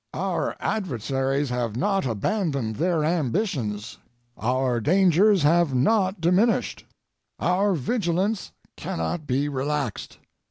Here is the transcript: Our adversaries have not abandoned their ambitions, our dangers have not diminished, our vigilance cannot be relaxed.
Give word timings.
Our 0.15 0.55
adversaries 0.59 1.51
have 1.51 1.75
not 1.77 2.07
abandoned 2.07 2.77
their 2.77 3.03
ambitions, 3.03 3.99
our 4.35 4.79
dangers 4.81 5.43
have 5.43 5.75
not 5.75 6.19
diminished, 6.19 6.85
our 7.37 7.75
vigilance 7.75 8.51
cannot 8.75 9.27
be 9.27 9.47
relaxed. 9.47 10.17